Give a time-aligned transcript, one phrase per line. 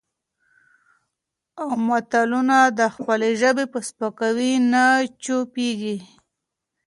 [1.61, 4.85] او ملتونه د خپلې ژبې په سپکاوي نه
[5.23, 5.97] چوپېږي.